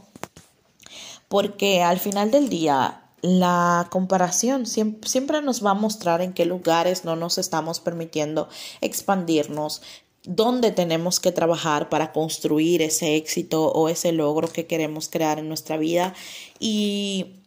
porque 1.28 1.84
al 1.84 2.00
final 2.00 2.32
del 2.32 2.50
día 2.50 3.02
la 3.22 3.88
comparación 3.90 4.66
siempre, 4.66 5.10
siempre, 5.10 5.42
nos 5.42 5.66
va 5.66 5.72
a 5.72 5.76
mostrar 5.76 6.22
en 6.22 6.34
qué 6.34 6.46
lugares 6.46 7.06
no 7.06 7.16
nos 7.16 7.38
estamos 7.38 7.80
permitiendo 7.80 8.48
expandirnos, 8.82 9.82
dónde 10.24 10.72
tenemos 10.72 11.20
que 11.20 11.32
trabajar 11.32 11.90
para 11.90 12.12
construir 12.12 12.82
ese 12.82 13.16
éxito 13.16 13.72
o 13.72 13.90
ese 13.90 14.12
logro 14.12 14.48
que 14.48 14.68
queremos 14.68 15.10
crear 15.10 15.40
en 15.40 15.48
nuestra 15.48 15.78
vida. 15.78 16.14
Y 16.60 17.42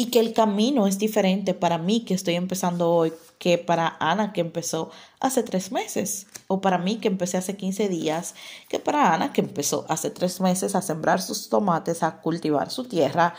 y 0.00 0.06
que 0.06 0.18
el 0.18 0.32
camino 0.32 0.86
es 0.86 0.98
diferente 0.98 1.52
para 1.52 1.76
mí 1.76 2.06
que 2.06 2.14
estoy 2.14 2.34
empezando 2.34 2.90
hoy 2.90 3.12
que 3.38 3.58
para 3.58 3.98
Ana 4.00 4.32
que 4.32 4.40
empezó 4.40 4.90
hace 5.20 5.42
tres 5.42 5.72
meses 5.72 6.26
o 6.52 6.60
para 6.60 6.78
mí 6.78 6.96
que 6.96 7.06
empecé 7.06 7.36
hace 7.36 7.56
15 7.56 7.88
días 7.88 8.34
que 8.68 8.80
para 8.80 9.14
Ana 9.14 9.32
que 9.32 9.40
empezó 9.40 9.86
hace 9.88 10.10
tres 10.10 10.40
meses 10.40 10.74
a 10.74 10.82
sembrar 10.82 11.22
sus 11.22 11.48
tomates, 11.48 12.02
a 12.02 12.20
cultivar 12.20 12.72
su 12.72 12.84
tierra 12.84 13.34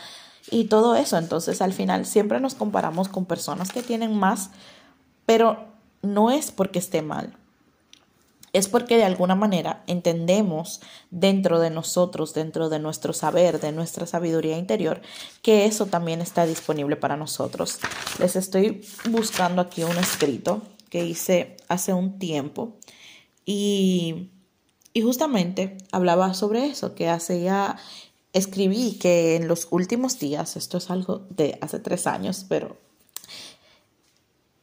y 0.50 0.64
todo 0.64 0.96
eso. 0.96 1.18
Entonces 1.18 1.60
al 1.60 1.74
final 1.74 2.06
siempre 2.06 2.40
nos 2.40 2.54
comparamos 2.54 3.10
con 3.10 3.26
personas 3.26 3.70
que 3.70 3.82
tienen 3.82 4.18
más, 4.18 4.48
pero 5.26 5.68
no 6.00 6.30
es 6.30 6.50
porque 6.50 6.78
esté 6.78 7.02
mal 7.02 7.36
es 8.52 8.68
porque 8.68 8.96
de 8.96 9.04
alguna 9.04 9.34
manera 9.34 9.82
entendemos 9.86 10.80
dentro 11.10 11.58
de 11.58 11.70
nosotros, 11.70 12.34
dentro 12.34 12.68
de 12.68 12.78
nuestro 12.78 13.12
saber, 13.12 13.60
de 13.60 13.72
nuestra 13.72 14.06
sabiduría 14.06 14.58
interior, 14.58 15.00
que 15.40 15.64
eso 15.64 15.86
también 15.86 16.20
está 16.20 16.44
disponible 16.44 16.96
para 16.96 17.16
nosotros. 17.16 17.78
Les 18.18 18.36
estoy 18.36 18.84
buscando 19.10 19.62
aquí 19.62 19.84
un 19.84 19.96
escrito 19.96 20.62
que 20.90 21.04
hice 21.04 21.56
hace 21.68 21.94
un 21.94 22.18
tiempo 22.18 22.76
y, 23.44 24.30
justamente 25.02 25.78
hablaba 25.90 26.34
sobre 26.34 26.66
eso, 26.66 26.94
que 26.94 27.08
hace 27.08 27.42
ya 27.42 27.76
escribí 28.32 28.98
que 28.98 29.36
en 29.36 29.48
los 29.48 29.68
últimos 29.70 30.18
días, 30.18 30.56
esto 30.56 30.78
es 30.78 30.90
algo 30.90 31.26
de 31.30 31.58
hace 31.60 31.78
tres 31.78 32.06
años, 32.06 32.46
pero 32.48 32.76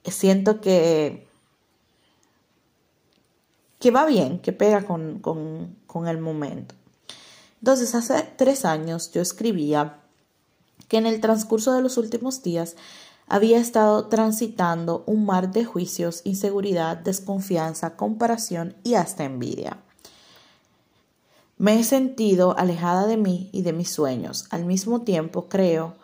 siento 0.06 0.62
que 0.62 1.30
que 3.80 3.92
va 3.92 4.06
bien, 4.06 4.40
que 4.40 4.52
pega 4.52 4.84
con, 4.84 5.20
con, 5.20 6.08
el 6.08 6.18
momento. 6.18 6.76
Entonces, 7.62 7.96
hace 7.96 8.30
tres 8.38 8.66
años 8.66 9.12
yo 9.12 9.22
escribía 9.22 10.00
que 10.88 10.98
en 10.98 11.06
el 11.06 11.22
transcurso 11.22 11.74
de 11.74 11.82
los 11.82 11.98
últimos 11.98 12.44
días 12.44 12.76
había 13.30 13.60
estado 13.60 14.08
transitando 14.08 15.04
un 15.06 15.26
mar 15.26 15.52
de 15.52 15.64
juicios, 15.64 16.22
inseguridad, 16.24 16.98
desconfianza, 16.98 17.96
comparación 17.96 18.76
y 18.84 18.96
hasta 18.96 19.24
envidia. 19.24 19.78
Me 21.58 21.80
he 21.80 21.84
sentido 21.84 22.58
alejada 22.58 23.06
de 23.06 23.18
mí 23.18 23.50
y 23.52 23.62
de 23.62 23.74
mis 23.74 23.90
sueños. 23.90 24.48
Al 24.50 24.66
mismo 24.66 25.02
tiempo 25.02 25.48
creo 25.48 25.96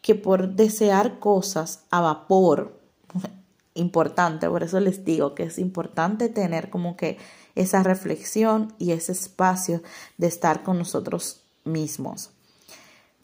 que 0.00 0.16
por 0.16 0.54
desear 0.54 1.20
cosas 1.20 1.84
a 1.90 2.00
vapor, 2.00 2.80
importante, 3.74 4.48
por 4.48 4.64
eso 4.64 4.80
les 4.80 5.04
digo 5.04 5.36
que 5.36 5.44
es 5.44 5.58
importante 5.58 6.28
tener 6.28 6.68
como 6.68 6.96
que 6.96 7.18
esa 7.54 7.82
reflexión 7.84 8.74
y 8.78 8.90
ese 8.90 9.12
espacio 9.12 9.82
de 10.18 10.26
estar 10.26 10.64
con 10.64 10.78
nosotros 10.78 11.42
mismos. 11.64 12.30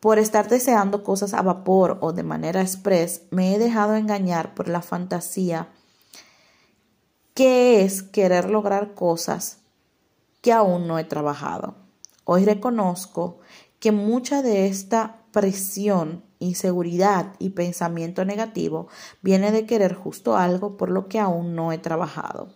Por 0.01 0.19
estar 0.19 0.49
deseando 0.49 1.03
cosas 1.03 1.35
a 1.35 1.43
vapor 1.43 1.99
o 2.01 2.13
de 2.13 2.23
manera 2.23 2.61
express, 2.61 3.23
me 3.31 3.55
he 3.55 3.59
dejado 3.59 3.97
engañar 3.97 4.55
por 4.55 4.69
la 4.69 4.81
fantasía 4.81 5.69
que 7.35 7.85
es 7.85 8.03
querer 8.03 8.51
lograr 8.51 8.95
cosas 8.95 9.59
que 10.41 10.53
aún 10.53 10.87
no 10.87 10.99
he 10.99 11.05
trabajado. 11.05 11.77
Hoy 12.25 12.45
reconozco 12.45 13.39
que 13.81 13.93
mucha 13.93 14.43
de 14.43 14.67
esta 14.67 15.23
presión 15.33 16.25
inseguridad 16.41 17.35
y 17.39 17.51
pensamiento 17.51 18.25
negativo 18.25 18.89
viene 19.23 19.51
de 19.53 19.67
querer 19.67 19.95
justo 19.95 20.37
algo 20.37 20.77
por 20.77 20.91
lo 20.91 21.09
que 21.09 21.19
aún 21.19 21.55
no 21.55 21.73
he 21.73 21.79
trabajado. 21.79 22.49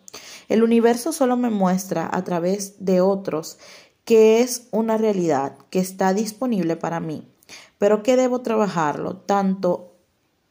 El 0.49 0.63
universo 0.63 1.13
solo 1.13 1.37
me 1.37 1.51
muestra 1.51 2.09
a 2.13 2.23
través 2.23 2.85
de 2.85 3.01
otros 3.01 3.59
que 4.05 4.41
es 4.41 4.69
una 4.73 4.99
realidad 4.99 5.57
que 5.71 5.79
está 5.79 6.13
disponible 6.13 6.77
para 6.77 7.01
mí, 7.01 7.32
pero 7.83 8.05
que 8.05 8.15
debo 8.17 8.43
trabajarlo 8.43 9.17
tanto 9.17 9.97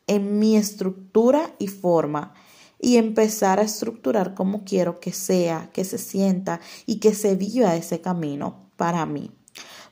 en 0.05 0.37
mi 0.37 0.57
estructura 0.57 1.55
y 1.59 1.67
forma 1.67 2.33
y 2.77 2.97
empezar 2.97 3.57
a 3.57 3.61
estructurar 3.61 4.33
como 4.33 4.65
quiero 4.65 4.99
que 4.99 5.13
sea, 5.13 5.69
que 5.71 5.85
se 5.85 5.97
sienta 5.97 6.59
y 6.85 6.99
que 6.99 7.15
se 7.15 7.37
viva 7.37 7.77
ese 7.77 8.01
camino 8.01 8.59
para 8.75 9.05
mí. 9.05 9.31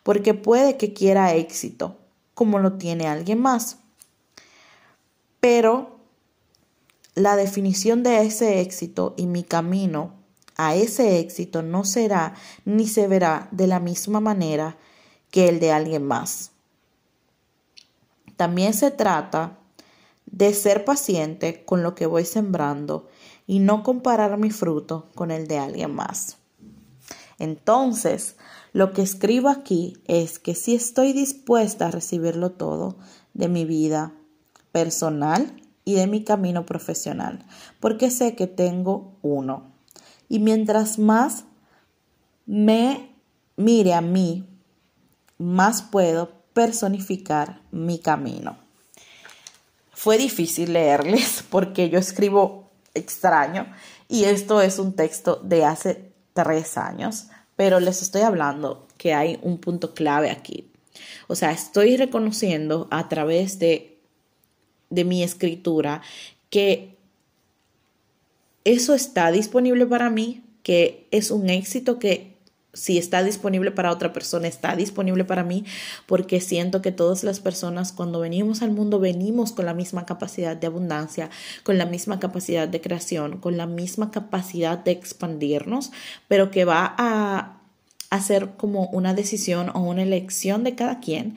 Porque 0.04 0.34
puede 0.34 0.76
que 0.76 0.92
quiera 0.92 1.34
éxito, 1.34 1.96
como 2.34 2.60
lo 2.60 2.74
tiene 2.74 3.08
alguien 3.08 3.40
más. 3.40 3.78
Pero 5.40 6.02
la 7.16 7.38
definición 7.38 8.04
de 8.04 8.24
ese 8.26 8.60
éxito 8.60 9.14
y 9.16 9.28
mi 9.28 9.44
camino 9.44 10.12
a 10.58 10.76
ese 10.76 11.20
éxito 11.20 11.62
no 11.62 11.86
será 11.86 12.34
ni 12.66 12.86
se 12.86 13.08
verá 13.08 13.48
de 13.52 13.68
la 13.68 13.80
misma 13.80 14.20
manera 14.20 14.76
que 15.32 15.48
el 15.48 15.62
de 15.62 15.72
alguien 15.72 16.06
más. 16.06 16.52
También 18.40 18.74
se 18.74 18.90
trata 18.90 19.58
de 20.26 20.54
ser 20.54 20.86
paciente 20.86 21.66
con 21.66 21.84
lo 21.84 21.94
que 21.94 22.06
voy 22.06 22.24
sembrando 22.24 23.10
y 23.46 23.60
no 23.60 23.84
comparar 23.84 24.38
mi 24.38 24.50
fruto 24.50 25.10
con 25.14 25.30
el 25.30 25.46
de 25.46 25.58
alguien 25.58 25.94
más. 25.94 26.38
Entonces, 27.38 28.38
lo 28.72 28.94
que 28.94 29.02
escribo 29.02 29.50
aquí 29.50 29.98
es 30.06 30.40
que 30.40 30.56
si 30.56 30.74
estoy 30.74 31.12
dispuesta 31.12 31.88
a 31.88 31.92
recibirlo 31.92 32.52
todo 32.52 32.96
de 33.34 33.50
mi 33.50 33.66
vida 33.66 34.14
personal 34.72 35.62
y 35.84 35.96
de 35.96 36.08
mi 36.08 36.24
camino 36.24 36.66
profesional, 36.66 37.46
porque 37.82 38.10
sé 38.10 38.38
que 38.38 38.48
tengo 38.48 39.18
uno. 39.22 39.74
Y 40.30 40.40
mientras 40.40 40.98
más 40.98 41.44
me 42.46 43.14
mire 43.58 43.96
a 43.96 44.00
mí, 44.00 44.48
más 45.38 45.82
puedo 45.82 46.39
personificar 46.54 47.62
mi 47.72 48.00
camino. 48.00 48.58
Fue 49.94 50.18
difícil 50.18 50.74
leerles 50.74 51.44
porque 51.50 51.90
yo 51.90 52.00
escribo 52.00 52.70
extraño 52.94 53.72
y 54.08 54.24
esto 54.24 54.62
es 54.62 54.80
un 54.80 54.94
texto 54.94 55.36
de 55.44 55.66
hace 55.66 56.12
tres 56.34 56.78
años 56.78 57.28
pero 57.60 57.82
les 57.82 58.02
estoy 58.02 58.22
hablando 58.22 58.88
que 58.98 59.14
hay 59.14 59.38
un 59.42 59.58
punto 59.58 59.94
clave 59.94 60.32
aquí. 60.32 60.72
O 61.28 61.36
sea, 61.36 61.52
estoy 61.52 61.98
reconociendo 61.98 62.88
a 62.90 63.10
través 63.10 63.60
de, 63.60 63.98
de 64.90 65.04
mi 65.04 65.24
escritura 65.24 66.02
que 66.50 66.96
eso 68.64 68.94
está 68.94 69.30
disponible 69.32 69.86
para 69.86 70.10
mí, 70.10 70.42
que 70.64 71.06
es 71.12 71.32
un 71.32 71.50
éxito 71.50 72.00
que 72.00 72.29
si 72.80 72.98
está 72.98 73.24
disponible 73.24 73.72
para 73.72 73.92
otra 73.92 74.14
persona, 74.14 74.48
está 74.48 74.76
disponible 74.76 75.26
para 75.26 75.44
mí, 75.44 75.66
porque 76.06 76.40
siento 76.40 76.82
que 76.82 76.92
todas 76.92 77.24
las 77.24 77.42
personas 77.42 77.92
cuando 77.92 78.22
venimos 78.22 78.62
al 78.62 78.72
mundo 78.72 79.00
venimos 79.00 79.52
con 79.52 79.66
la 79.66 79.74
misma 79.74 80.06
capacidad 80.06 80.56
de 80.56 80.68
abundancia, 80.68 81.30
con 81.64 81.78
la 81.78 81.86
misma 81.86 82.20
capacidad 82.20 82.68
de 82.68 82.80
creación, 82.80 83.38
con 83.40 83.58
la 83.58 83.66
misma 83.66 84.12
capacidad 84.12 84.78
de 84.78 84.92
expandirnos, 84.92 85.92
pero 86.30 86.52
que 86.52 86.64
va 86.64 86.96
a 86.98 87.58
hacer 88.10 88.52
como 88.56 88.88
una 88.88 89.14
decisión 89.14 89.70
o 89.74 89.82
una 89.82 90.04
elección 90.04 90.64
de 90.64 90.76
cada 90.76 91.00
quien 91.00 91.36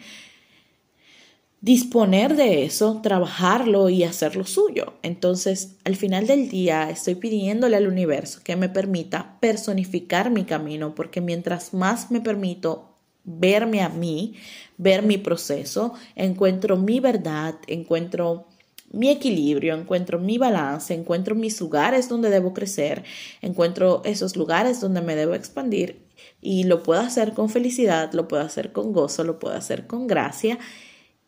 disponer 1.62 2.34
de 2.34 2.64
eso, 2.64 3.00
trabajarlo 3.02 3.88
y 3.88 4.02
hacerlo 4.02 4.44
suyo. 4.44 4.94
Entonces, 5.02 5.76
al 5.84 5.94
final 5.94 6.26
del 6.26 6.48
día, 6.48 6.90
estoy 6.90 7.14
pidiéndole 7.14 7.76
al 7.76 7.86
universo 7.86 8.40
que 8.42 8.56
me 8.56 8.68
permita 8.68 9.38
personificar 9.40 10.30
mi 10.30 10.44
camino, 10.44 10.94
porque 10.96 11.20
mientras 11.20 11.72
más 11.72 12.10
me 12.10 12.20
permito 12.20 12.88
verme 13.22 13.80
a 13.80 13.88
mí, 13.88 14.34
ver 14.76 15.04
mi 15.04 15.18
proceso, 15.18 15.94
encuentro 16.16 16.76
mi 16.76 16.98
verdad, 16.98 17.54
encuentro 17.68 18.48
mi 18.90 19.10
equilibrio, 19.10 19.76
encuentro 19.76 20.18
mi 20.18 20.38
balance, 20.38 20.92
encuentro 20.92 21.36
mis 21.36 21.60
lugares 21.60 22.08
donde 22.08 22.28
debo 22.28 22.52
crecer, 22.52 23.04
encuentro 23.40 24.02
esos 24.04 24.36
lugares 24.36 24.80
donde 24.80 25.00
me 25.00 25.14
debo 25.14 25.34
expandir 25.34 26.02
y 26.40 26.64
lo 26.64 26.82
puedo 26.82 27.00
hacer 27.00 27.34
con 27.34 27.48
felicidad, 27.48 28.12
lo 28.14 28.26
puedo 28.26 28.42
hacer 28.42 28.72
con 28.72 28.92
gozo, 28.92 29.22
lo 29.22 29.38
puedo 29.38 29.54
hacer 29.54 29.86
con 29.86 30.08
gracia 30.08 30.58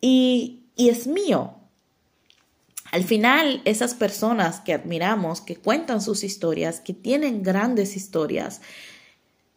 y, 0.07 0.67
es 0.77 1.07
mío. 1.07 1.55
Al 2.93 3.05
final, 3.05 3.63
esas 3.65 3.95
personas 3.95 4.61
que 4.61 4.75
admiramos, 4.75 5.41
que 5.41 5.57
cuentan 5.57 6.03
sus 6.03 6.25
historias, 6.25 6.81
que 6.81 6.93
tienen 6.93 7.43
grandes 7.43 7.97
historias, 7.97 8.61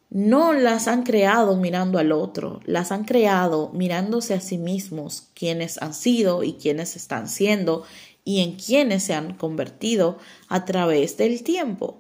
no 0.10 0.54
las 0.54 0.88
han 0.88 1.04
creado 1.04 1.58
mirando 1.58 2.00
al 2.00 2.14
otro, 2.14 2.62
las 2.64 2.94
han 2.94 3.04
creado 3.04 3.72
mirándose 3.74 4.34
a 4.36 4.40
sí 4.40 4.58
mismos, 4.58 5.28
quienes 5.34 5.82
han 5.82 5.94
sido 5.94 6.44
y 6.44 6.54
quienes 6.54 6.96
están 6.96 7.28
siendo 7.28 7.84
y 8.24 8.40
en 8.40 8.56
quienes 8.56 9.04
se 9.04 9.16
han 9.16 9.34
convertido 9.34 10.18
a 10.48 10.64
través 10.64 11.18
del 11.18 11.44
tiempo. 11.44 12.00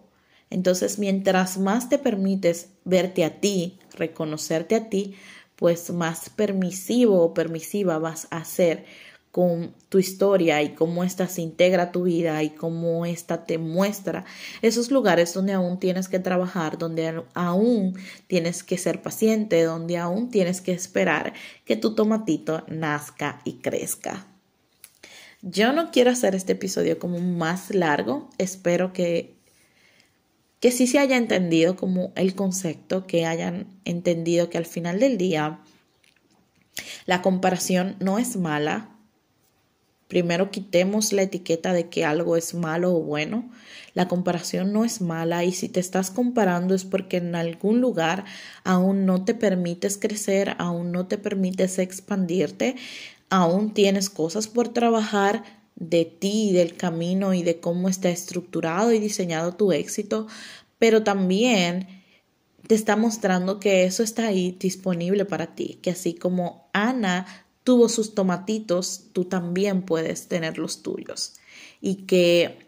Entonces, 0.49 0.99
mientras 0.99 1.57
más 1.57 1.89
te 1.89 1.97
permites 1.97 2.69
verte 2.85 3.25
a 3.25 3.41
ti, 3.41 3.77
reconocerte 3.93 4.75
a 4.75 4.89
ti, 4.89 5.15
pues 5.57 5.89
más 5.89 6.29
permisivo 6.29 7.21
o 7.21 7.33
permisiva 7.33 7.99
vas 7.99 8.27
a 8.29 8.45
ser 8.45 8.85
con 9.31 9.73
tu 9.89 9.99
historia 9.99 10.63
y 10.63 10.69
cómo 10.69 11.03
ésta 11.03 11.27
se 11.27 11.41
integra 11.41 11.91
tu 11.91 12.03
vida 12.03 12.41
y 12.41 12.49
cómo 12.49 13.05
ésta 13.05 13.45
te 13.45 13.57
muestra 13.57 14.25
esos 14.63 14.89
lugares 14.89 15.33
donde 15.33 15.53
aún 15.53 15.79
tienes 15.79 16.07
que 16.07 16.17
trabajar, 16.17 16.77
donde 16.77 17.23
aún 17.35 17.95
tienes 18.25 18.63
que 18.63 18.79
ser 18.79 19.01
paciente, 19.01 19.63
donde 19.63 19.97
aún 19.97 20.31
tienes 20.31 20.61
que 20.61 20.71
esperar 20.71 21.33
que 21.65 21.75
tu 21.75 21.93
tomatito 21.93 22.63
nazca 22.67 23.41
y 23.43 23.57
crezca. 23.57 24.25
Yo 25.43 25.71
no 25.71 25.91
quiero 25.91 26.09
hacer 26.09 26.33
este 26.33 26.53
episodio 26.53 26.97
como 26.97 27.19
más 27.19 27.69
largo, 27.69 28.29
espero 28.39 28.91
que 28.91 29.36
que 30.59 30.71
sí 30.71 30.87
se 30.87 30.99
haya 30.99 31.17
entendido 31.17 31.75
como 31.75 32.11
el 32.15 32.35
concepto, 32.35 33.05
que 33.05 33.25
hayan 33.25 33.67
entendido 33.85 34.49
que 34.49 34.57
al 34.57 34.65
final 34.65 34.99
del 34.99 35.17
día 35.17 35.59
la 37.05 37.21
comparación 37.21 37.95
no 37.99 38.19
es 38.19 38.37
mala. 38.37 38.89
Primero 40.07 40.51
quitemos 40.51 41.11
la 41.11 41.23
etiqueta 41.23 41.73
de 41.73 41.89
que 41.89 42.05
algo 42.05 42.37
es 42.37 42.53
malo 42.53 42.95
o 42.95 43.01
bueno. 43.01 43.49
La 43.93 44.07
comparación 44.07 44.71
no 44.71 44.85
es 44.85 45.01
mala 45.01 45.43
y 45.43 45.51
si 45.51 45.69
te 45.69 45.79
estás 45.79 46.11
comparando 46.11 46.75
es 46.75 46.85
porque 46.85 47.17
en 47.17 47.35
algún 47.35 47.81
lugar 47.81 48.25
aún 48.63 49.05
no 49.05 49.25
te 49.25 49.33
permites 49.33 49.97
crecer, 49.97 50.55
aún 50.59 50.91
no 50.91 51.07
te 51.07 51.17
permites 51.17 51.77
expandirte, 51.77 52.75
aún 53.29 53.73
tienes 53.73 54.09
cosas 54.09 54.47
por 54.47 54.69
trabajar, 54.69 55.43
de 55.77 56.05
ti, 56.05 56.51
del 56.51 56.75
camino 56.75 57.33
y 57.33 57.43
de 57.43 57.59
cómo 57.59 57.87
está 57.87 58.09
estructurado 58.09 58.91
y 58.91 58.99
diseñado 58.99 59.55
tu 59.55 59.71
éxito, 59.71 60.27
pero 60.79 61.03
también 61.03 61.87
te 62.67 62.75
está 62.75 62.95
mostrando 62.95 63.59
que 63.59 63.85
eso 63.85 64.03
está 64.03 64.27
ahí 64.27 64.55
disponible 64.59 65.23
para 65.25 65.55
ti, 65.55 65.79
que 65.81 65.91
así 65.91 66.13
como 66.13 66.69
Ana 66.73 67.25
tuvo 67.63 67.89
sus 67.89 68.15
tomatitos, 68.15 69.05
tú 69.13 69.25
también 69.25 69.83
puedes 69.83 70.27
tener 70.27 70.57
los 70.57 70.83
tuyos 70.83 71.35
y 71.79 72.05
que 72.05 72.67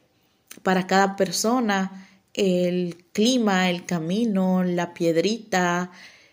para 0.63 0.87
cada 0.87 1.15
persona 1.15 2.07
el 2.33 3.05
clima, 3.11 3.69
el 3.69 3.85
camino, 3.85 4.63
la 4.63 4.93
piedrita, 4.93 5.91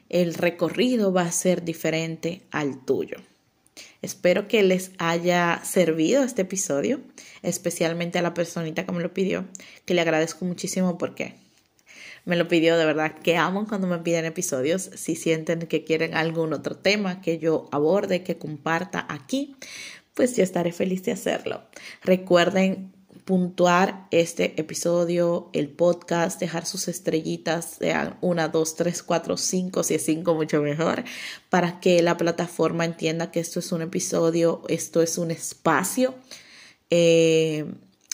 el 0.09 0.35
recorrido 0.35 1.13
va 1.13 1.23
a 1.23 1.33
ser 1.33 1.65
diferente 1.65 2.43
al 2.51 2.85
tuyo. 2.85 3.17
Espero 4.07 4.47
que 4.47 4.63
les 4.63 4.93
haya 4.99 5.61
servido 5.65 6.23
este 6.23 6.43
episodio, 6.43 7.01
especialmente 7.43 8.21
a 8.21 8.23
la 8.23 8.35
personita 8.35 8.87
que 8.87 8.93
me 8.93 9.03
lo 9.03 9.13
pidió, 9.13 9.47
que 9.85 9.95
le 9.95 10.01
agradezco 10.01 10.45
muchísimo 10.45 10.97
porque 10.97 11.35
me 12.25 12.37
lo 12.37 12.47
pidió 12.47 12.79
de 12.79 12.87
verdad, 12.87 13.19
que 13.19 13.37
amo 13.37 13.67
cuando 13.67 13.89
me 13.89 13.99
piden 13.99 14.25
episodios, 14.25 14.91
si 14.95 15.17
sienten 15.17 15.59
que 15.67 15.83
quieren 15.83 16.15
algún 16.15 16.53
otro 16.53 16.77
tema 16.77 17.21
que 17.21 17.39
yo 17.39 17.69
aborde, 17.73 18.23
que 18.23 18.39
comparta 18.39 19.05
aquí, 19.09 19.57
pues 20.15 20.37
yo 20.37 20.45
estaré 20.45 20.71
feliz 20.71 21.03
de 21.03 21.11
hacerlo. 21.11 21.65
Recuerden 22.05 22.93
puntuar 23.27 24.07
este 24.13 24.59
episodio, 24.59 25.51
el 25.53 25.69
podcast, 25.69 26.39
dejar 26.39 26.65
sus 26.65 26.87
estrellitas, 26.87 27.77
sean 27.81 28.17
una, 28.21 28.47
dos, 28.47 28.77
tres, 28.77 29.03
cuatro, 29.03 29.37
cinco, 29.37 29.83
si 29.83 29.95
es 29.95 30.05
cinco, 30.05 30.37
mucho 30.37 30.63
mejor, 30.63 31.03
para 31.51 31.81
que 31.81 32.01
la 32.03 32.17
plataforma 32.17 32.85
entienda 32.85 33.33
que 33.33 33.41
esto 33.41 33.59
es 33.59 33.73
un 33.73 33.83
episodio, 33.83 34.63
esto 34.69 35.03
es 35.03 35.19
un 35.19 35.33
espacio 35.33 36.15
eh, 36.91 37.67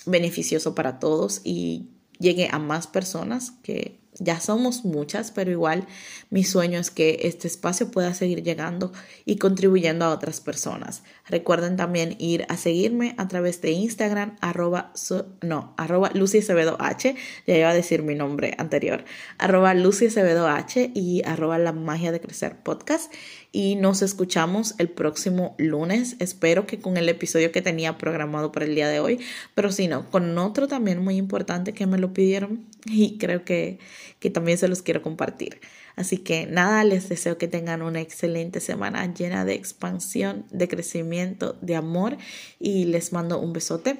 beneficioso 0.07 0.75
para 0.75 0.99
todos 0.99 1.43
y 1.45 1.91
llegue 2.19 2.49
a 2.51 2.59
más 2.59 2.87
personas 2.87 3.53
que 3.63 4.02
ya 4.23 4.41
somos 4.41 4.85
muchas, 4.85 5.31
pero 5.31 5.51
igual 5.51 5.87
mi 6.31 6.45
sueño 6.45 6.79
es 6.79 6.91
que 6.91 7.21
este 7.23 7.49
espacio 7.49 7.91
pueda 7.91 8.15
seguir 8.15 8.43
llegando 8.43 8.93
y 9.25 9.37
contribuyendo 9.37 10.05
a 10.05 10.11
otras 10.11 10.41
personas. 10.41 11.03
Recuerden 11.29 11.77
también 11.77 12.17
ir 12.19 12.47
a 12.49 12.57
seguirme 12.57 13.15
a 13.19 13.29
través 13.29 13.61
de 13.61 13.73
Instagram, 13.73 14.37
arroba, 14.41 14.93
no, 15.41 15.75
arroba 15.77 16.11
Lucy 16.15 16.39
Acevedo 16.39 16.77
H, 16.81 17.15
ya 17.47 17.57
iba 17.57 17.71
a 17.71 17.75
decir 17.75 18.03
mi 18.03 18.15
nombre 18.15 18.55
anterior, 18.59 19.05
arroba 19.39 19.75
Lucy 19.75 20.07
Acevedo 20.07 20.47
H 20.49 20.91
y 20.95 21.23
arroba 21.25 21.59
La 21.59 21.73
Magia 21.73 22.13
de 22.13 22.21
Crecer 22.21 22.63
Podcast 22.63 23.13
y 23.53 23.77
nos 23.77 24.01
escuchamos 24.01 24.75
el 24.79 24.89
próximo 24.89 25.55
lunes. 25.59 26.17
Espero 26.19 26.67
que 26.67 26.81
con 26.81 26.97
el 26.97 27.09
episodio 27.09 27.53
que 27.53 27.61
tenía 27.61 27.99
programado 27.99 28.51
para 28.51 28.65
el 28.65 28.75
día 28.75 28.89
de 28.89 28.99
hoy, 28.99 29.21
pero 29.55 29.71
si 29.71 29.87
no, 29.89 30.11
con 30.11 30.37
otro 30.39 30.67
también 30.67 31.05
muy 31.05 31.17
importante 31.17 31.75
que 31.75 31.87
me 31.87 31.99
lo 31.99 32.15
pidieron 32.15 32.65
y 32.87 33.19
creo 33.19 33.45
que, 33.45 33.79
que 34.19 34.31
también 34.31 34.59
se 34.59 34.69
los 34.69 34.83
quiero 34.83 35.03
compartir. 35.03 35.61
Así 35.95 36.17
que 36.17 36.47
nada, 36.47 36.85
les 36.85 37.11
deseo 37.11 37.37
que 37.37 37.49
tengan 37.49 37.83
una 37.83 38.01
excelente 38.01 38.61
semana 38.61 39.13
llena 39.13 39.45
de 39.45 39.55
expansión, 39.55 40.47
de 40.51 40.67
crecimiento, 40.67 41.59
de 41.61 41.77
amor 41.77 42.17
y 42.59 42.87
les 42.87 43.13
mando 43.13 43.39
un 43.39 43.53
besote 43.53 43.99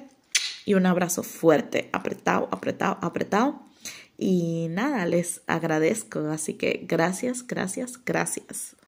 y 0.65 0.73
un 0.73 0.87
abrazo 0.87 1.21
fuerte, 1.21 1.89
apretado, 1.91 2.49
apretado, 2.51 2.97
apretado. 3.01 3.61
Y 4.17 4.67
nada, 4.69 5.05
les 5.05 5.41
agradezco. 5.47 6.19
Así 6.31 6.53
que 6.53 6.85
gracias, 6.87 7.45
gracias, 7.45 7.99
gracias. 8.03 8.75